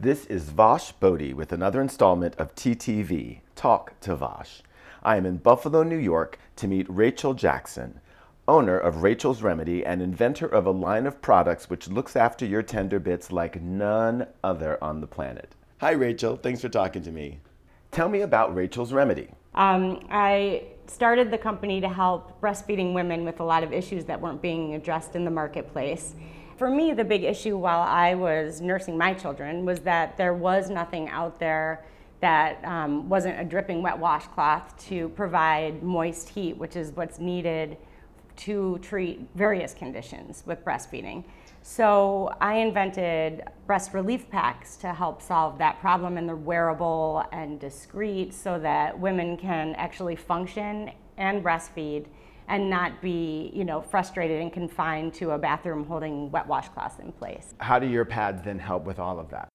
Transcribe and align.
This 0.00 0.24
is 0.24 0.48
Vash 0.48 0.92
Bodhi 0.92 1.34
with 1.34 1.52
another 1.52 1.78
installment 1.78 2.34
of 2.36 2.54
TTV, 2.54 3.40
Talk 3.54 4.00
to 4.00 4.16
Vash. 4.16 4.62
I 5.02 5.18
am 5.18 5.26
in 5.26 5.36
Buffalo, 5.36 5.82
New 5.82 5.98
York 5.98 6.38
to 6.56 6.66
meet 6.66 6.86
Rachel 6.88 7.34
Jackson, 7.34 8.00
owner 8.48 8.78
of 8.78 9.02
Rachel's 9.02 9.42
Remedy 9.42 9.84
and 9.84 10.00
inventor 10.00 10.46
of 10.46 10.64
a 10.64 10.70
line 10.70 11.06
of 11.06 11.20
products 11.20 11.68
which 11.68 11.86
looks 11.86 12.16
after 12.16 12.46
your 12.46 12.62
tender 12.62 12.98
bits 12.98 13.30
like 13.30 13.60
none 13.60 14.26
other 14.42 14.82
on 14.82 15.02
the 15.02 15.06
planet. 15.06 15.54
Hi, 15.82 15.90
Rachel. 15.90 16.34
Thanks 16.34 16.62
for 16.62 16.70
talking 16.70 17.02
to 17.02 17.12
me. 17.12 17.40
Tell 17.90 18.08
me 18.08 18.22
about 18.22 18.54
Rachel's 18.54 18.94
Remedy. 18.94 19.28
Um, 19.54 20.06
I 20.10 20.62
started 20.86 21.30
the 21.30 21.36
company 21.36 21.78
to 21.82 21.90
help 21.90 22.40
breastfeeding 22.40 22.94
women 22.94 23.26
with 23.26 23.40
a 23.40 23.44
lot 23.44 23.62
of 23.62 23.70
issues 23.74 24.06
that 24.06 24.18
weren't 24.18 24.40
being 24.40 24.72
addressed 24.72 25.14
in 25.14 25.26
the 25.26 25.30
marketplace 25.30 26.14
for 26.60 26.68
me, 26.68 26.92
the 26.92 27.02
big 27.02 27.24
issue 27.24 27.56
while 27.56 27.80
I 27.80 28.14
was 28.14 28.60
nursing 28.60 28.98
my 28.98 29.14
children 29.14 29.64
was 29.64 29.78
that 29.80 30.18
there 30.18 30.34
was 30.34 30.68
nothing 30.68 31.08
out 31.08 31.38
there 31.38 31.86
that 32.20 32.62
um, 32.66 33.08
wasn't 33.08 33.40
a 33.40 33.44
dripping 33.44 33.80
wet 33.80 33.98
washcloth 33.98 34.76
to 34.88 35.08
provide 35.08 35.82
moist 35.82 36.28
heat, 36.28 36.58
which 36.58 36.76
is 36.76 36.92
what's 36.92 37.18
needed 37.18 37.78
to 38.36 38.78
treat 38.82 39.26
various 39.34 39.72
conditions 39.72 40.42
with 40.44 40.62
breastfeeding. 40.62 41.24
So 41.62 42.30
I 42.42 42.56
invented 42.56 43.42
breast 43.66 43.94
relief 43.94 44.28
packs 44.28 44.76
to 44.76 44.92
help 44.92 45.22
solve 45.22 45.56
that 45.56 45.80
problem, 45.80 46.18
and 46.18 46.28
they're 46.28 46.36
wearable 46.36 47.24
and 47.32 47.58
discreet 47.58 48.34
so 48.34 48.58
that 48.58 49.00
women 49.00 49.38
can 49.38 49.74
actually 49.76 50.14
function 50.14 50.90
and 51.16 51.42
breastfeed 51.42 52.04
and 52.50 52.68
not 52.68 53.00
be, 53.00 53.50
you 53.54 53.64
know, 53.64 53.80
frustrated 53.80 54.42
and 54.42 54.52
confined 54.52 55.14
to 55.14 55.30
a 55.30 55.38
bathroom 55.38 55.86
holding 55.86 56.30
wet 56.32 56.46
washcloths 56.48 56.98
in 56.98 57.12
place. 57.12 57.54
How 57.58 57.78
do 57.78 57.86
your 57.86 58.04
pads 58.04 58.42
then 58.42 58.58
help 58.58 58.84
with 58.84 58.98
all 58.98 59.20
of 59.20 59.30
that? 59.30 59.48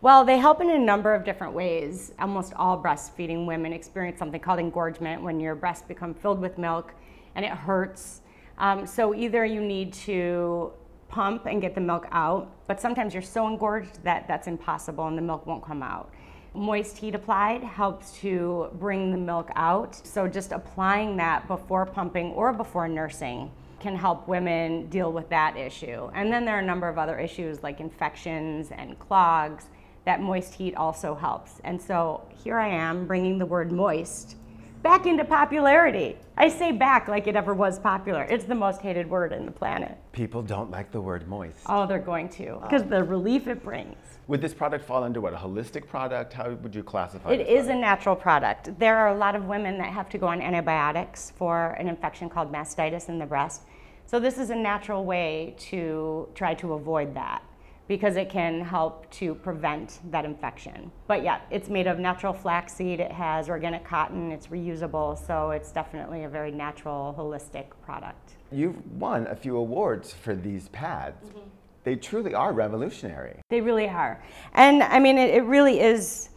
Well, 0.00 0.24
they 0.24 0.38
help 0.38 0.60
in 0.62 0.70
a 0.70 0.78
number 0.78 1.14
of 1.14 1.24
different 1.24 1.52
ways. 1.52 2.12
Almost 2.18 2.54
all 2.54 2.82
breastfeeding 2.82 3.46
women 3.46 3.72
experience 3.72 4.18
something 4.18 4.40
called 4.40 4.60
engorgement 4.60 5.22
when 5.22 5.38
your 5.38 5.54
breasts 5.54 5.86
become 5.86 6.14
filled 6.14 6.40
with 6.40 6.56
milk 6.56 6.94
and 7.34 7.44
it 7.44 7.50
hurts. 7.50 8.22
Um, 8.56 8.86
so 8.86 9.14
either 9.14 9.44
you 9.44 9.60
need 9.60 9.92
to 9.92 10.72
pump 11.08 11.46
and 11.46 11.60
get 11.60 11.74
the 11.74 11.80
milk 11.80 12.06
out, 12.12 12.50
but 12.66 12.80
sometimes 12.80 13.12
you're 13.12 13.22
so 13.22 13.46
engorged 13.46 14.02
that 14.04 14.26
that's 14.26 14.46
impossible 14.46 15.06
and 15.06 15.18
the 15.18 15.22
milk 15.22 15.46
won't 15.46 15.64
come 15.64 15.82
out. 15.82 16.12
Moist 16.54 16.98
heat 16.98 17.14
applied 17.14 17.62
helps 17.62 18.12
to 18.18 18.68
bring 18.74 19.10
the 19.10 19.18
milk 19.18 19.50
out. 19.54 19.94
So 19.94 20.26
just 20.26 20.52
applying 20.52 21.16
that 21.18 21.46
before 21.46 21.86
pumping 21.86 22.32
or 22.32 22.52
before 22.52 22.88
nursing 22.88 23.50
can 23.80 23.94
help 23.94 24.26
women 24.26 24.88
deal 24.88 25.12
with 25.12 25.28
that 25.28 25.56
issue. 25.56 26.10
And 26.14 26.32
then 26.32 26.44
there 26.44 26.56
are 26.56 26.60
a 26.60 26.66
number 26.66 26.88
of 26.88 26.98
other 26.98 27.18
issues 27.18 27.62
like 27.62 27.80
infections 27.80 28.70
and 28.72 28.98
clogs 28.98 29.66
that 30.04 30.20
moist 30.20 30.54
heat 30.54 30.74
also 30.74 31.14
helps. 31.14 31.60
And 31.64 31.80
so 31.80 32.26
here 32.42 32.58
I 32.58 32.68
am 32.68 33.06
bringing 33.06 33.38
the 33.38 33.46
word 33.46 33.70
moist 33.70 34.36
back 34.82 35.06
into 35.06 35.24
popularity. 35.24 36.16
I 36.36 36.48
say 36.48 36.72
back 36.72 37.08
like 37.08 37.26
it 37.26 37.36
ever 37.36 37.54
was 37.54 37.78
popular. 37.78 38.22
It's 38.24 38.44
the 38.44 38.54
most 38.54 38.80
hated 38.80 39.08
word 39.08 39.32
in 39.32 39.44
the 39.44 39.52
planet. 39.52 39.98
People 40.12 40.42
don't 40.42 40.70
like 40.70 40.90
the 40.90 41.00
word 41.00 41.28
moist. 41.28 41.58
Oh, 41.66 41.86
they're 41.86 41.98
going 41.98 42.28
to 42.30 42.58
because 42.62 42.84
the 42.84 43.02
relief 43.02 43.48
it 43.48 43.62
brings. 43.62 43.96
Would 44.28 44.40
this 44.40 44.54
product 44.54 44.84
fall 44.84 45.02
under 45.02 45.20
what, 45.20 45.32
a 45.32 45.36
holistic 45.36 45.88
product? 45.88 46.32
How 46.32 46.52
would 46.52 46.74
you 46.74 46.82
classify 46.82 47.30
it? 47.32 47.40
It 47.40 47.48
is 47.48 47.68
a 47.68 47.74
natural 47.74 48.14
product. 48.14 48.78
There 48.78 48.96
are 48.96 49.08
a 49.08 49.16
lot 49.16 49.34
of 49.34 49.46
women 49.46 49.78
that 49.78 49.92
have 49.92 50.08
to 50.10 50.18
go 50.18 50.26
on 50.26 50.42
antibiotics 50.42 51.32
for 51.36 51.70
an 51.72 51.88
infection 51.88 52.28
called 52.28 52.52
mastitis 52.52 53.08
in 53.08 53.18
the 53.18 53.26
breast. 53.26 53.62
So 54.06 54.20
this 54.20 54.38
is 54.38 54.50
a 54.50 54.56
natural 54.56 55.04
way 55.04 55.54
to 55.58 56.28
try 56.34 56.54
to 56.54 56.74
avoid 56.74 57.14
that 57.14 57.42
because 57.88 58.16
it 58.16 58.30
can 58.30 58.60
help 58.60 59.10
to 59.10 59.34
prevent 59.34 60.00
that 60.10 60.24
infection. 60.24 60.92
But 61.06 61.24
yeah, 61.24 61.40
it's 61.50 61.68
made 61.68 61.86
of 61.86 61.98
natural 61.98 62.32
flaxseed, 62.32 63.00
it 63.00 63.10
has 63.10 63.48
organic 63.48 63.84
cotton, 63.84 64.30
it's 64.30 64.48
reusable, 64.48 65.18
so 65.26 65.50
it's 65.50 65.72
definitely 65.72 66.24
a 66.24 66.28
very 66.28 66.52
natural, 66.52 67.14
holistic 67.18 67.66
product. 67.82 68.36
You've 68.52 68.84
won 68.92 69.26
a 69.26 69.34
few 69.34 69.56
awards 69.56 70.12
for 70.12 70.34
these 70.36 70.68
pads. 70.68 71.26
Mm-hmm 71.26 71.48
they 71.84 71.96
truly 71.96 72.34
are 72.34 72.52
revolutionary. 72.52 73.40
They 73.48 73.62
really 73.62 73.88
are. 73.88 74.22
And 74.52 74.82
I 74.82 74.98
mean, 74.98 75.16
it, 75.16 75.30
it 75.30 75.44
really 75.44 75.80
is 75.80 76.28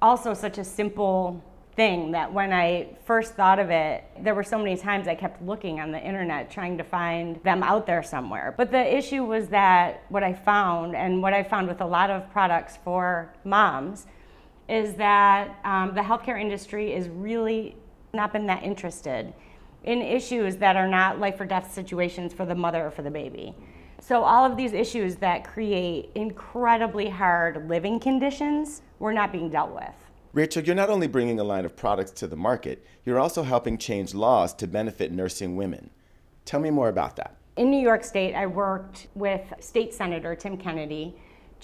also 0.00 0.32
such 0.32 0.58
a 0.58 0.64
simple 0.64 1.42
thing 1.74 2.10
that 2.12 2.32
when 2.32 2.52
I 2.52 2.96
first 3.04 3.34
thought 3.34 3.58
of 3.58 3.70
it, 3.70 4.04
there 4.20 4.34
were 4.34 4.42
so 4.42 4.58
many 4.58 4.76
times 4.76 5.08
I 5.08 5.14
kept 5.14 5.42
looking 5.42 5.80
on 5.80 5.90
the 5.90 6.00
internet 6.00 6.50
trying 6.50 6.76
to 6.78 6.84
find 6.84 7.42
them 7.44 7.62
out 7.62 7.86
there 7.86 8.02
somewhere. 8.02 8.54
But 8.56 8.70
the 8.70 8.96
issue 8.96 9.24
was 9.24 9.48
that 9.48 10.04
what 10.08 10.22
I 10.22 10.34
found, 10.34 10.94
and 10.94 11.22
what 11.22 11.32
I 11.32 11.42
found 11.42 11.68
with 11.68 11.80
a 11.80 11.86
lot 11.86 12.10
of 12.10 12.30
products 12.30 12.78
for 12.84 13.32
moms, 13.44 14.06
is 14.68 14.94
that 14.94 15.58
um, 15.64 15.94
the 15.94 16.02
healthcare 16.02 16.40
industry 16.40 16.92
is 16.92 17.08
really 17.08 17.76
not 18.12 18.32
been 18.32 18.46
that 18.46 18.62
interested 18.62 19.32
in 19.84 20.00
issues 20.00 20.56
that 20.56 20.76
are 20.76 20.86
not 20.86 21.18
life 21.18 21.40
or 21.40 21.46
death 21.46 21.72
situations 21.72 22.32
for 22.32 22.44
the 22.44 22.54
mother 22.54 22.86
or 22.86 22.90
for 22.90 23.02
the 23.02 23.10
baby. 23.10 23.54
So 24.00 24.22
all 24.22 24.44
of 24.44 24.56
these 24.56 24.72
issues 24.72 25.16
that 25.16 25.44
create 25.44 26.10
incredibly 26.14 27.08
hard 27.08 27.68
living 27.68 27.98
conditions 27.98 28.82
were 28.98 29.12
not 29.12 29.32
being 29.32 29.48
dealt 29.48 29.72
with. 29.72 29.94
Rachel, 30.34 30.62
you're 30.62 30.74
not 30.74 30.88
only 30.88 31.08
bringing 31.08 31.38
a 31.40 31.44
line 31.44 31.66
of 31.66 31.76
products 31.76 32.10
to 32.12 32.26
the 32.26 32.36
market, 32.36 32.86
you're 33.04 33.20
also 33.20 33.42
helping 33.42 33.76
change 33.76 34.14
laws 34.14 34.54
to 34.54 34.66
benefit 34.66 35.12
nursing 35.12 35.56
women. 35.56 35.90
Tell 36.46 36.58
me 36.58 36.70
more 36.70 36.88
about 36.88 37.16
that. 37.16 37.36
In 37.58 37.70
New 37.70 37.80
York 37.80 38.02
State, 38.02 38.34
I 38.34 38.46
worked 38.46 39.08
with 39.14 39.42
State 39.60 39.92
Senator 39.92 40.34
Tim 40.34 40.56
Kennedy 40.56 41.14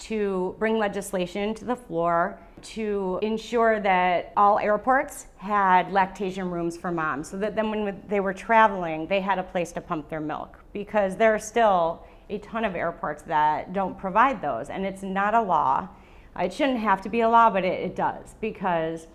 to 0.01 0.55
bring 0.59 0.77
legislation 0.77 1.55
to 1.55 1.65
the 1.65 1.75
floor 1.75 2.39
to 2.61 3.19
ensure 3.23 3.79
that 3.79 4.33
all 4.37 4.59
airports 4.59 5.25
had 5.37 5.91
lactation 5.91 6.51
rooms 6.51 6.77
for 6.77 6.91
moms 6.91 7.27
so 7.27 7.37
that 7.37 7.55
then 7.55 7.71
when 7.71 8.03
they 8.07 8.19
were 8.19 8.33
traveling, 8.33 9.07
they 9.07 9.19
had 9.19 9.39
a 9.39 9.43
place 9.43 9.71
to 9.71 9.81
pump 9.81 10.09
their 10.09 10.21
milk 10.21 10.59
because 10.73 11.15
there 11.15 11.33
are 11.33 11.39
still 11.39 12.03
a 12.29 12.37
ton 12.37 12.63
of 12.63 12.75
airports 12.75 13.23
that 13.23 13.73
don't 13.73 13.97
provide 13.97 14.43
those, 14.43 14.69
and 14.69 14.85
it's 14.85 15.01
not 15.01 15.33
a 15.33 15.41
law. 15.41 15.89
It 16.37 16.53
shouldn't 16.53 16.79
have 16.79 17.01
to 17.01 17.09
be 17.09 17.21
a 17.21 17.29
law, 17.29 17.49
but 17.49 17.63
it, 17.63 17.79
it 17.79 17.95
does 17.95 18.35
because 18.41 19.07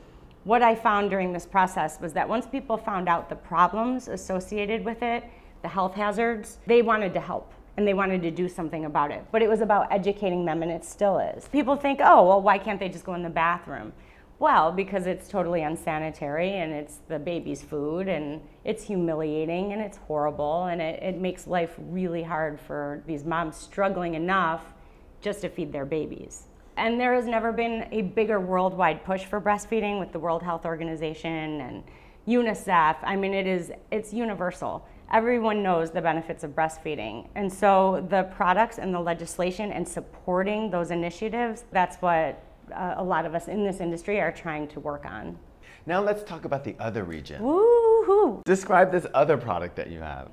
what 0.44 0.62
I 0.62 0.74
found 0.74 1.10
during 1.10 1.32
this 1.32 1.46
process 1.46 2.00
was 2.00 2.12
that 2.12 2.28
once 2.28 2.46
people 2.46 2.76
found 2.76 3.08
out 3.08 3.28
the 3.28 3.36
problems 3.36 4.08
associated 4.08 4.84
with 4.84 5.02
it, 5.02 5.24
the 5.62 5.68
health 5.68 5.94
hazards, 5.94 6.58
they 6.66 6.82
wanted 6.82 7.14
to 7.14 7.20
help 7.20 7.52
and 7.76 7.88
they 7.88 7.94
wanted 7.94 8.22
to 8.22 8.30
do 8.30 8.48
something 8.48 8.84
about 8.84 9.10
it. 9.10 9.24
But 9.32 9.42
it 9.42 9.48
was 9.48 9.60
about 9.60 9.92
educating 9.92 10.44
them, 10.44 10.62
and 10.62 10.70
it 10.70 10.84
still 10.84 11.18
is. 11.18 11.48
People 11.48 11.76
think, 11.76 12.00
oh, 12.02 12.26
well, 12.26 12.40
why 12.40 12.58
can't 12.58 12.78
they 12.78 12.88
just 12.88 13.04
go 13.04 13.14
in 13.14 13.22
the 13.22 13.30
bathroom? 13.30 13.92
Well, 14.38 14.72
because 14.72 15.06
it's 15.06 15.28
totally 15.28 15.62
unsanitary 15.62 16.56
and 16.56 16.72
it's 16.72 16.98
the 17.08 17.18
baby's 17.18 17.62
food 17.62 18.08
and 18.08 18.42
it's 18.64 18.82
humiliating 18.82 19.72
and 19.72 19.80
it's 19.80 19.96
horrible 19.96 20.64
and 20.64 20.82
it, 20.82 21.02
it 21.02 21.18
makes 21.18 21.46
life 21.46 21.74
really 21.78 22.22
hard 22.22 22.60
for 22.60 23.02
these 23.06 23.24
moms 23.24 23.56
struggling 23.56 24.14
enough 24.14 24.74
just 25.20 25.42
to 25.42 25.48
feed 25.48 25.72
their 25.72 25.86
babies. 25.86 26.48
And 26.76 27.00
there 27.00 27.14
has 27.14 27.26
never 27.26 27.52
been 27.52 27.86
a 27.92 28.02
bigger 28.02 28.40
worldwide 28.40 29.04
push 29.04 29.24
for 29.24 29.40
breastfeeding 29.40 30.00
with 30.00 30.12
the 30.12 30.18
World 30.18 30.42
Health 30.42 30.64
Organization 30.64 31.60
and 31.60 31.84
UNICEF. 32.26 32.96
I 33.02 33.16
mean, 33.16 33.34
it 33.34 33.46
is 33.46 33.70
it's 33.90 34.12
universal. 34.12 34.86
Everyone 35.12 35.62
knows 35.62 35.90
the 35.90 36.00
benefits 36.00 36.42
of 36.42 36.52
breastfeeding. 36.52 37.28
And 37.34 37.52
so 37.52 38.06
the 38.08 38.24
products 38.24 38.78
and 38.78 38.92
the 38.92 39.00
legislation 39.00 39.70
and 39.70 39.86
supporting 39.86 40.70
those 40.70 40.90
initiatives, 40.90 41.64
that's 41.70 41.96
what 41.96 42.42
uh, 42.74 42.94
a 42.96 43.04
lot 43.04 43.26
of 43.26 43.34
us 43.34 43.46
in 43.46 43.64
this 43.64 43.80
industry 43.80 44.20
are 44.20 44.32
trying 44.32 44.66
to 44.68 44.80
work 44.80 45.04
on. 45.04 45.38
Now 45.86 46.00
let's 46.00 46.24
talk 46.24 46.46
about 46.46 46.64
the 46.64 46.74
other 46.80 47.04
region. 47.04 47.42
Woohoo! 47.42 48.42
Describe 48.44 48.90
this 48.90 49.06
other 49.12 49.36
product 49.36 49.76
that 49.76 49.90
you 49.90 50.00
have. 50.00 50.30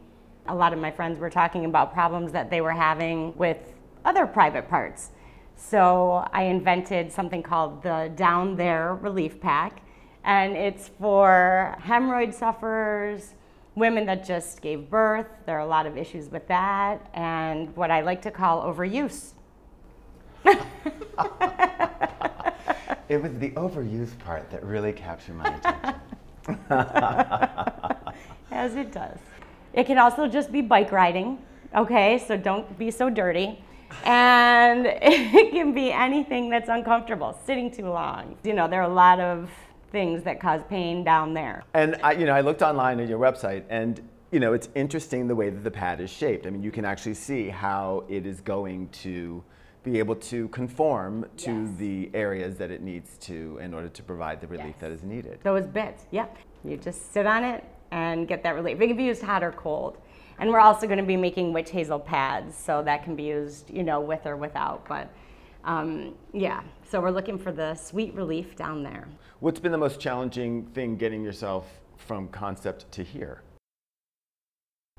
A 0.47 0.55
lot 0.55 0.73
of 0.73 0.79
my 0.79 0.89
friends 0.89 1.19
were 1.19 1.29
talking 1.29 1.65
about 1.65 1.93
problems 1.93 2.31
that 2.31 2.49
they 2.49 2.61
were 2.61 2.71
having 2.71 3.35
with 3.37 3.73
other 4.05 4.25
private 4.25 4.69
parts. 4.69 5.11
So 5.69 6.27
I 6.33 6.43
invented 6.43 7.11
something 7.11 7.43
called 7.43 7.83
the 7.83 8.11
Down 8.15 8.55
There 8.55 8.95
Relief 8.95 9.39
Pack, 9.39 9.81
and 10.23 10.57
it's 10.57 10.89
for 10.99 11.77
hemorrhoid 11.79 12.33
sufferers, 12.33 13.35
women 13.75 14.05
that 14.07 14.25
just 14.25 14.61
gave 14.61 14.89
birth. 14.89 15.27
There 15.45 15.55
are 15.55 15.61
a 15.61 15.65
lot 15.67 15.85
of 15.85 15.97
issues 15.97 16.29
with 16.29 16.45
that, 16.47 17.07
and 17.13 17.73
what 17.75 17.89
I 17.91 18.01
like 18.01 18.21
to 18.23 18.31
call 18.31 18.63
overuse. 18.63 19.33
It 23.09 23.21
was 23.21 23.33
the 23.39 23.51
overuse 23.51 24.17
part 24.19 24.49
that 24.51 24.63
really 24.63 24.93
captured 24.93 25.35
my 25.35 25.53
attention. 25.57 25.95
As 28.51 28.73
it 28.77 28.93
does. 28.93 29.17
It 29.73 29.85
can 29.85 29.97
also 29.97 30.29
just 30.29 30.49
be 30.49 30.61
bike 30.61 30.93
riding, 30.93 31.37
okay? 31.75 32.23
So 32.25 32.37
don't 32.37 32.79
be 32.79 32.89
so 32.89 33.09
dirty. 33.09 33.61
And 34.05 34.85
it 35.01 35.51
can 35.51 35.73
be 35.73 35.91
anything 35.91 36.49
that's 36.49 36.69
uncomfortable, 36.69 37.37
sitting 37.45 37.71
too 37.71 37.89
long. 37.89 38.37
You 38.43 38.53
know, 38.53 38.67
there 38.67 38.81
are 38.81 38.89
a 38.89 38.93
lot 38.93 39.19
of 39.19 39.49
things 39.91 40.23
that 40.23 40.39
cause 40.39 40.61
pain 40.69 41.03
down 41.03 41.33
there. 41.33 41.63
And 41.73 41.97
I, 42.03 42.13
you 42.13 42.25
know, 42.25 42.33
I 42.33 42.41
looked 42.41 42.61
online 42.61 42.99
at 42.99 43.09
your 43.09 43.19
website 43.19 43.63
and 43.69 44.01
you 44.31 44.39
know, 44.39 44.53
it's 44.53 44.69
interesting 44.75 45.27
the 45.27 45.35
way 45.35 45.49
that 45.49 45.63
the 45.63 45.71
pad 45.71 45.99
is 45.99 46.09
shaped. 46.09 46.47
I 46.47 46.51
mean, 46.51 46.63
you 46.63 46.71
can 46.71 46.85
actually 46.85 47.15
see 47.15 47.49
how 47.49 48.05
it 48.07 48.25
is 48.25 48.39
going 48.39 48.87
to 49.03 49.43
be 49.83 49.99
able 49.99 50.15
to 50.15 50.47
conform 50.49 51.25
to 51.37 51.51
Yes. 51.51 51.69
the 51.77 52.11
areas 52.13 52.55
that 52.57 52.71
it 52.71 52.81
needs 52.81 53.17
to 53.17 53.57
in 53.61 53.73
order 53.73 53.89
to 53.89 54.03
provide 54.03 54.39
the 54.39 54.47
relief 54.47 54.67
Yes. 54.67 54.75
that 54.79 54.91
is 54.91 55.03
needed. 55.03 55.39
Those 55.43 55.65
bits, 55.67 56.05
yep. 56.11 56.37
You 56.63 56.77
just 56.77 57.11
sit 57.11 57.25
on 57.25 57.43
it 57.43 57.63
and 57.91 58.27
get 58.27 58.41
that 58.43 58.55
relief. 58.55 58.79
It 58.79 58.87
can 58.87 58.95
be 58.95 59.03
used 59.03 59.21
hot 59.21 59.43
or 59.43 59.51
cold. 59.51 59.97
And 60.41 60.49
we're 60.49 60.59
also 60.59 60.87
going 60.87 60.97
to 60.97 61.05
be 61.05 61.15
making 61.15 61.53
witch 61.53 61.69
hazel 61.69 61.99
pads, 61.99 62.57
so 62.57 62.81
that 62.81 63.03
can 63.03 63.15
be 63.15 63.23
used, 63.23 63.69
you 63.69 63.83
know, 63.83 64.01
with 64.01 64.25
or 64.25 64.35
without. 64.35 64.87
But 64.89 65.13
um, 65.63 66.15
yeah, 66.33 66.63
so 66.89 66.99
we're 66.99 67.11
looking 67.11 67.37
for 67.37 67.51
the 67.51 67.75
sweet 67.75 68.15
relief 68.15 68.55
down 68.55 68.81
there. 68.81 69.07
What's 69.39 69.59
been 69.59 69.71
the 69.71 69.77
most 69.77 69.99
challenging 69.99 70.65
thing 70.65 70.97
getting 70.97 71.23
yourself 71.23 71.67
from 71.95 72.27
concept 72.29 72.91
to 72.93 73.03
here? 73.03 73.43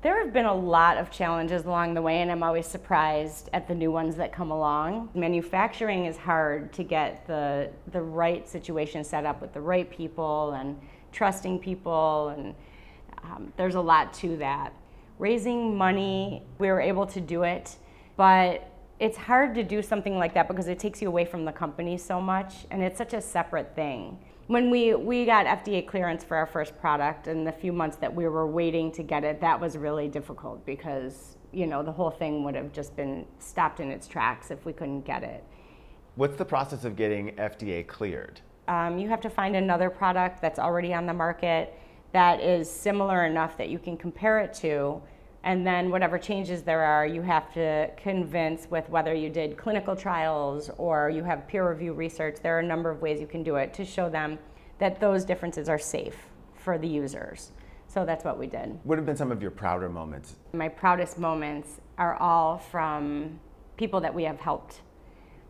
There 0.01 0.17
have 0.23 0.31
been 0.31 0.45
a 0.45 0.55
lot 0.55 0.97
of 0.97 1.11
challenges 1.11 1.65
along 1.65 1.93
the 1.93 2.01
way, 2.01 2.21
and 2.21 2.31
I'm 2.31 2.41
always 2.41 2.65
surprised 2.65 3.49
at 3.51 3.67
the 3.67 3.75
new 3.75 3.91
ones 3.91 4.15
that 4.15 4.31
come 4.31 4.49
along. 4.49 5.09
Manufacturing 5.13 6.05
is 6.05 6.15
hard 6.15 6.71
to 6.71 6.83
get 6.83 7.27
the, 7.27 7.69
the 7.91 8.01
right 8.01 8.47
situation 8.47 9.03
set 9.03 9.25
up 9.25 9.41
with 9.41 9.53
the 9.53 9.61
right 9.61 9.89
people 9.89 10.53
and 10.53 10.79
trusting 11.11 11.59
people, 11.59 12.29
and 12.29 12.55
um, 13.23 13.51
there's 13.57 13.75
a 13.75 13.81
lot 13.81 14.13
to 14.15 14.37
that. 14.37 14.73
Raising 15.19 15.77
money, 15.77 16.43
we 16.57 16.67
were 16.67 16.81
able 16.81 17.05
to 17.07 17.21
do 17.21 17.43
it, 17.43 17.77
but 18.17 18.69
it's 18.99 19.17
hard 19.17 19.53
to 19.55 19.63
do 19.63 19.81
something 19.81 20.17
like 20.17 20.33
that 20.33 20.47
because 20.47 20.67
it 20.67 20.79
takes 20.79 21.01
you 21.01 21.07
away 21.07 21.25
from 21.25 21.45
the 21.45 21.51
company 21.51 21.97
so 21.97 22.19
much, 22.21 22.65
and 22.71 22.81
it's 22.81 22.97
such 22.97 23.13
a 23.13 23.21
separate 23.21 23.75
thing. 23.75 24.17
When 24.47 24.69
we, 24.69 24.93
we 24.93 25.25
got 25.25 25.45
FDA 25.45 25.85
clearance 25.87 26.23
for 26.23 26.35
our 26.35 26.45
first 26.45 26.77
product, 26.79 27.27
and 27.27 27.45
the 27.45 27.51
few 27.51 27.71
months 27.71 27.97
that 27.97 28.13
we 28.13 28.27
were 28.27 28.47
waiting 28.47 28.91
to 28.93 29.03
get 29.03 29.23
it, 29.23 29.39
that 29.41 29.59
was 29.59 29.77
really 29.77 30.07
difficult 30.07 30.65
because 30.65 31.37
you 31.51 31.67
know 31.67 31.83
the 31.83 31.91
whole 31.91 32.09
thing 32.09 32.43
would 32.43 32.55
have 32.55 32.73
just 32.73 32.95
been 32.95 33.25
stopped 33.39 33.79
in 33.79 33.91
its 33.91 34.07
tracks 34.07 34.51
if 34.51 34.65
we 34.65 34.73
couldn't 34.73 35.01
get 35.01 35.23
it. 35.23 35.43
What's 36.15 36.37
the 36.37 36.45
process 36.45 36.83
of 36.83 36.95
getting 36.95 37.35
FDA 37.35 37.85
cleared? 37.85 38.41
Um, 38.67 38.97
you 38.97 39.09
have 39.09 39.21
to 39.21 39.29
find 39.29 39.55
another 39.55 39.89
product 39.89 40.41
that's 40.41 40.59
already 40.59 40.93
on 40.93 41.05
the 41.05 41.13
market 41.13 41.77
that 42.13 42.39
is 42.39 42.71
similar 42.71 43.25
enough 43.25 43.57
that 43.57 43.69
you 43.69 43.79
can 43.79 43.97
compare 43.97 44.39
it 44.39 44.53
to. 44.55 45.01
And 45.43 45.67
then, 45.67 45.91
whatever 45.91 46.17
changes 46.17 46.63
there 46.63 46.83
are, 46.83 47.05
you 47.05 47.21
have 47.21 47.53
to 47.55 47.89
convince 47.97 48.71
with 48.71 48.87
whether 48.89 49.13
you 49.13 49.29
did 49.29 49.57
clinical 49.57 49.93
trials 49.93 50.69
or 50.77 51.09
you 51.09 51.23
have 51.25 51.47
peer 51.49 51.69
review 51.69 51.91
research. 51.91 52.37
There 52.41 52.55
are 52.55 52.61
a 52.61 52.65
number 52.65 52.89
of 52.89 53.01
ways 53.01 53.19
you 53.19 53.27
can 53.27 53.43
do 53.43 53.57
it 53.57 53.73
to 53.73 53.83
show 53.83 54.09
them 54.09 54.39
that 54.79 55.01
those 55.01 55.25
differences 55.25 55.67
are 55.67 55.77
safe 55.77 56.15
for 56.55 56.77
the 56.77 56.87
users. 56.87 57.51
So 57.87 58.05
that's 58.05 58.23
what 58.23 58.39
we 58.39 58.47
did. 58.47 58.79
What 58.83 58.97
have 58.97 59.05
been 59.05 59.17
some 59.17 59.31
of 59.31 59.41
your 59.41 59.51
prouder 59.51 59.89
moments? 59.89 60.37
My 60.53 60.69
proudest 60.69 61.19
moments 61.19 61.81
are 61.97 62.15
all 62.15 62.57
from 62.57 63.39
people 63.75 63.99
that 63.99 64.13
we 64.13 64.23
have 64.23 64.39
helped. 64.39 64.81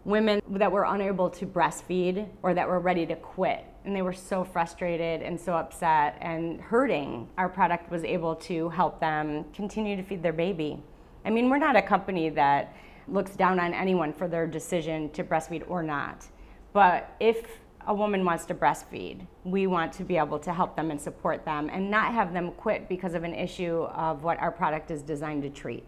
Women 0.06 0.42
that 0.50 0.72
were 0.72 0.86
unable 0.86 1.30
to 1.30 1.46
breastfeed 1.46 2.28
or 2.42 2.54
that 2.54 2.68
were 2.68 2.80
ready 2.80 3.06
to 3.06 3.16
quit. 3.16 3.66
And 3.86 3.96
they 3.96 4.02
were 4.02 4.14
so 4.14 4.44
frustrated 4.44 5.22
and 5.22 5.40
so 5.40 5.54
upset 5.54 6.18
and 6.22 6.62
hurting. 6.62 7.28
Our 7.38 7.50
product 7.50 7.92
was 7.92 8.04
able 8.04 8.36
to 8.36 8.70
help 8.70 9.00
them 9.00 9.46
continue 9.54 9.96
to 9.96 10.04
feed 10.04 10.24
their 10.24 10.34
baby. 10.34 10.82
I 11.26 11.30
mean, 11.30 11.50
we're 11.50 11.58
not 11.58 11.76
a 11.76 11.82
company 11.82 12.30
that 12.30 12.76
looks 13.08 13.36
down 13.36 13.60
on 13.60 13.74
anyone 13.74 14.14
for 14.14 14.28
their 14.28 14.48
decision 14.48 15.10
to 15.12 15.24
breastfeed 15.24 15.70
or 15.70 15.84
not. 15.84 16.26
But 16.72 17.16
if 17.20 17.46
a 17.86 17.94
woman 17.94 18.24
wants 18.24 18.46
to 18.46 18.56
breastfeed, 18.56 19.28
we 19.44 19.68
want 19.68 19.92
to 19.94 20.04
be 20.04 20.18
able 20.18 20.40
to 20.40 20.54
help 20.54 20.76
them 20.76 20.90
and 20.90 21.00
support 21.00 21.44
them 21.44 21.70
and 21.72 21.92
not 21.92 22.14
have 22.14 22.34
them 22.34 22.52
quit 22.52 22.88
because 22.88 23.14
of 23.14 23.24
an 23.24 23.34
issue 23.34 23.84
of 23.84 24.24
what 24.24 24.40
our 24.40 24.52
product 24.52 24.92
is 24.92 25.02
designed 25.02 25.44
to 25.44 25.50
treat. 25.50 25.88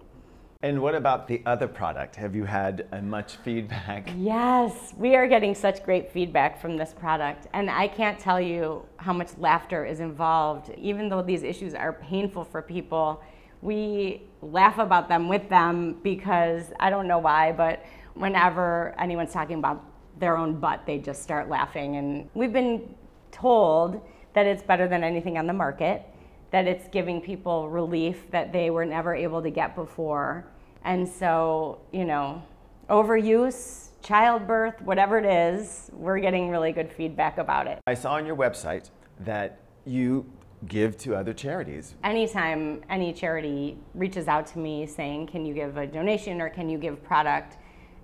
And 0.65 0.81
what 0.81 0.95
about 0.95 1.27
the 1.27 1.43
other 1.45 1.67
product? 1.67 2.15
Have 2.15 2.33
you 2.33 2.43
had 2.43 2.87
uh, 2.91 2.99
much 2.99 3.35
feedback? 3.35 4.09
Yes, 4.17 4.95
we 4.97 5.15
are 5.15 5.27
getting 5.27 5.53
such 5.53 5.83
great 5.83 6.11
feedback 6.11 6.59
from 6.59 6.75
this 6.75 6.91
product. 6.91 7.45
And 7.53 7.69
I 7.69 7.87
can't 7.87 8.17
tell 8.17 8.41
you 8.41 8.83
how 8.97 9.13
much 9.13 9.37
laughter 9.37 9.85
is 9.85 9.99
involved. 9.99 10.71
Even 10.75 11.07
though 11.07 11.21
these 11.21 11.43
issues 11.43 11.75
are 11.75 11.93
painful 11.93 12.45
for 12.45 12.63
people, 12.63 13.21
we 13.61 14.23
laugh 14.41 14.79
about 14.79 15.07
them 15.07 15.29
with 15.29 15.47
them 15.49 15.99
because 16.01 16.73
I 16.79 16.89
don't 16.89 17.07
know 17.07 17.19
why, 17.19 17.51
but 17.51 17.85
whenever 18.15 18.95
anyone's 18.97 19.33
talking 19.33 19.59
about 19.59 19.83
their 20.19 20.35
own 20.35 20.59
butt, 20.59 20.87
they 20.87 20.97
just 20.97 21.21
start 21.21 21.47
laughing. 21.47 21.97
And 21.97 22.27
we've 22.33 22.53
been 22.53 22.95
told 23.31 24.01
that 24.33 24.47
it's 24.47 24.63
better 24.63 24.87
than 24.87 25.03
anything 25.03 25.37
on 25.37 25.45
the 25.45 25.53
market, 25.53 26.07
that 26.49 26.65
it's 26.65 26.87
giving 26.87 27.21
people 27.21 27.69
relief 27.69 28.31
that 28.31 28.51
they 28.51 28.71
were 28.71 28.85
never 28.85 29.13
able 29.13 29.43
to 29.43 29.51
get 29.51 29.75
before. 29.75 30.47
And 30.85 31.09
so, 31.09 31.79
you 31.91 32.05
know, 32.05 32.43
overuse, 32.89 33.89
childbirth, 34.03 34.81
whatever 34.83 35.17
it 35.17 35.25
is, 35.25 35.89
we're 35.91 36.19
getting 36.19 36.49
really 36.49 36.71
good 36.71 36.93
feedback 36.93 37.39
about 37.39 37.65
it. 37.65 37.79
I 37.87 37.95
saw 37.95 38.13
on 38.13 38.25
your 38.25 38.35
website 38.35 38.91
that 39.21 39.59
you 39.85 40.31
give 40.67 40.95
to 40.99 41.15
other 41.15 41.33
charities. 41.33 41.95
Anytime 42.03 42.83
any 42.87 43.13
charity 43.13 43.77
reaches 43.95 44.27
out 44.27 44.45
to 44.47 44.59
me 44.59 44.85
saying, 44.85 45.27
"Can 45.27 45.43
you 45.43 45.55
give 45.55 45.75
a 45.77 45.87
donation 45.87 46.39
or 46.39 46.49
can 46.49 46.69
you 46.69 46.77
give 46.77 47.03
product 47.03 47.57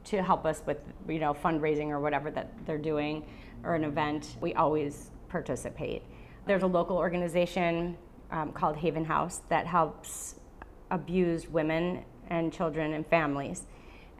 to 0.05 0.23
help 0.23 0.45
us 0.45 0.63
with, 0.65 0.79
you 1.07 1.19
know, 1.19 1.35
fundraising 1.35 1.89
or 1.89 1.99
whatever 1.99 2.31
that 2.31 2.49
they're 2.65 2.79
doing 2.79 3.23
or 3.63 3.75
an 3.75 3.83
event," 3.83 4.37
we 4.41 4.55
always 4.55 5.11
participate. 5.29 6.01
There's 6.47 6.63
a 6.63 6.67
local 6.67 6.97
organization 6.97 7.95
um, 8.31 8.51
called 8.51 8.77
Haven 8.77 9.05
House 9.05 9.41
that 9.49 9.67
helps 9.67 10.35
abused 10.89 11.47
women 11.51 12.03
and 12.29 12.51
children 12.51 12.93
and 12.93 13.05
families 13.07 13.65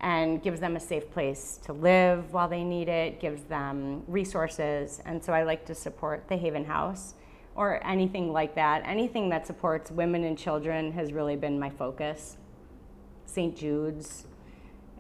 and 0.02 0.42
gives 0.42 0.60
them 0.60 0.76
a 0.76 0.80
safe 0.80 1.10
place 1.12 1.60
to 1.64 1.74
live 1.74 2.34
while 2.34 2.48
they 2.48 2.64
need 2.64 2.90
it, 2.90 3.20
gives 3.20 3.44
them 3.44 4.04
resources. 4.08 5.02
And 5.06 5.24
so 5.24 5.32
I 5.32 5.44
like 5.44 5.66
to 5.66 5.76
support 5.76 6.28
the 6.28 6.36
Haven 6.36 6.66
House 6.66 7.14
or 7.56 7.86
anything 7.86 8.34
like 8.34 8.56
that. 8.56 8.82
Anything 8.86 9.30
that 9.30 9.46
supports 9.46 9.92
women 9.92 10.24
and 10.24 10.38
children 10.38 10.92
has 10.94 11.14
really 11.14 11.36
been 11.36 11.60
my 11.60 11.70
focus. 11.70 12.38
St. 13.26 13.56
Jude's. 13.56 14.26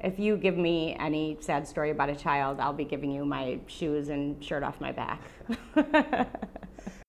If 0.03 0.19
you 0.19 0.37
give 0.37 0.57
me 0.57 0.95
any 0.99 1.37
sad 1.41 1.67
story 1.67 1.91
about 1.91 2.09
a 2.09 2.15
child, 2.15 2.59
I'll 2.59 2.73
be 2.73 2.85
giving 2.85 3.11
you 3.11 3.25
my 3.25 3.59
shoes 3.67 4.09
and 4.09 4.43
shirt 4.43 4.63
off 4.63 4.79
my 4.79 4.91
back. 4.91 5.21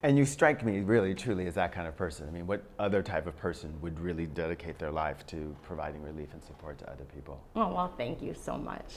And 0.04 0.18
you 0.18 0.24
strike 0.24 0.64
me 0.64 0.80
really, 0.80 1.14
truly 1.14 1.46
as 1.46 1.54
that 1.54 1.70
kind 1.70 1.86
of 1.86 1.96
person. 1.96 2.26
I 2.26 2.32
mean, 2.32 2.44
what 2.44 2.64
other 2.80 3.02
type 3.02 3.28
of 3.28 3.36
person 3.36 3.72
would 3.80 4.00
really 4.00 4.26
dedicate 4.26 4.76
their 4.76 4.90
life 4.90 5.24
to 5.28 5.54
providing 5.62 6.02
relief 6.02 6.30
and 6.32 6.42
support 6.42 6.78
to 6.78 6.90
other 6.90 7.04
people? 7.04 7.40
oh, 7.54 7.72
well, 7.72 7.94
thank 7.96 8.20
you 8.20 8.34
so 8.34 8.58
much. 8.58 8.96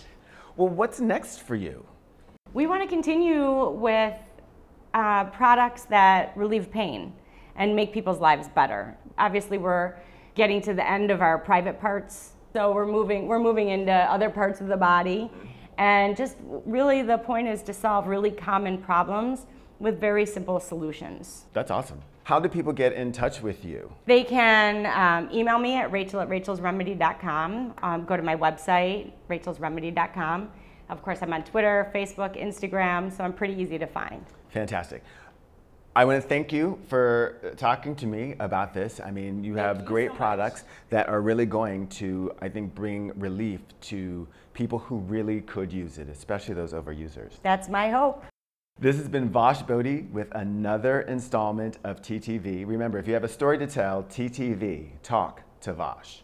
Well, 0.58 0.70
what's 0.70 1.00
next 1.00 1.44
for 1.44 1.56
you? 1.56 1.86
We 2.54 2.66
want 2.66 2.82
to 2.82 2.88
continue 2.88 3.70
with 3.70 4.18
uh, 4.96 5.26
products 5.26 5.84
that 5.86 6.36
relieve 6.36 6.72
pain 6.72 7.14
and 7.56 7.76
make 7.76 7.94
people's 7.94 8.20
lives 8.20 8.48
better. 8.50 8.98
Obviously, 9.20 9.60
we're 9.60 9.94
getting 10.34 10.60
to 10.62 10.74
the 10.74 10.90
end 10.90 11.12
of 11.12 11.22
our 11.22 11.38
private 11.38 11.80
parts, 11.80 12.32
so 12.54 12.74
we're 12.74 12.88
moving 12.88 13.28
we're 13.28 13.40
moving 13.40 13.70
into 13.70 13.92
other 13.92 14.30
parts 14.30 14.60
of 14.60 14.68
the 14.68 14.78
body, 14.78 15.30
and 15.78 16.18
just 16.18 16.38
really 16.66 17.02
the 17.02 17.18
point 17.18 17.48
is 17.48 17.62
to 17.64 17.74
solve 17.74 18.08
really 18.08 18.32
common 18.32 18.78
problems 18.78 19.46
with 19.80 20.00
very 20.00 20.26
simple 20.26 20.60
solutions. 20.60 21.46
That's 21.54 21.72
awesome. 21.72 22.02
How 22.24 22.40
do 22.40 22.50
people 22.50 22.74
get 22.74 22.94
in 22.94 23.12
touch 23.12 23.42
with 23.42 23.64
you? 23.64 23.92
They 24.08 24.24
can 24.24 24.88
um, 24.88 25.30
email 25.32 25.60
me 25.60 25.76
at 25.76 25.92
rachel 25.92 26.20
at 26.22 26.30
rachelsremedy.com. 26.30 27.76
Um, 27.84 28.06
go 28.06 28.18
to 28.18 28.24
my 28.24 28.36
website, 28.36 29.12
rachelsremedy.com. 29.30 30.50
Of 30.90 31.02
course, 31.04 31.20
I'm 31.22 31.34
on 31.34 31.44
Twitter, 31.44 31.92
Facebook, 31.94 32.42
Instagram, 32.42 33.16
so 33.16 33.24
I'm 33.24 33.34
pretty 33.34 33.54
easy 33.62 33.78
to 33.78 33.88
find. 33.88 34.26
Fantastic. 34.50 35.04
I 35.98 36.04
want 36.04 36.22
to 36.22 36.28
thank 36.28 36.52
you 36.52 36.78
for 36.90 37.54
talking 37.56 37.96
to 37.98 38.06
me 38.06 38.36
about 38.40 38.74
this. 38.74 39.00
I 39.00 39.12
mean, 39.12 39.44
you 39.44 39.56
have 39.56 39.82
you 39.82 39.86
great 39.86 40.12
so 40.12 40.18
products 40.18 40.66
that 40.90 41.08
are 41.08 41.22
really 41.22 41.46
going 41.46 41.88
to, 41.88 42.34
I 42.42 42.50
think, 42.50 42.76
bring 42.76 43.18
relief 43.18 43.62
to 43.82 44.28
people 44.54 44.80
who 44.80 44.98
really 44.98 45.42
could 45.42 45.72
use 45.72 45.98
it, 45.98 46.10
especially 46.10 46.56
those 46.56 46.74
overusers. 46.74 47.34
That's 47.44 47.70
my 47.70 47.92
hope. 47.92 48.26
This 48.78 48.98
has 48.98 49.08
been 49.08 49.30
Vosh 49.30 49.62
Bodie 49.62 50.02
with 50.12 50.28
another 50.36 51.00
installment 51.00 51.78
of 51.86 52.02
TTV. 52.02 52.68
Remember, 52.68 52.98
if 52.98 53.08
you 53.08 53.14
have 53.14 53.24
a 53.24 53.30
story 53.30 53.58
to 53.58 53.68
tell, 53.68 54.04
TTV, 54.04 54.90
talk 55.02 55.44
to 55.62 55.72
Vosh. 55.72 56.24